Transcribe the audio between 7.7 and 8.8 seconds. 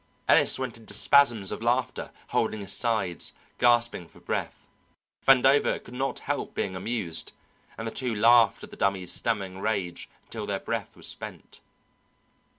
and the two laughed at the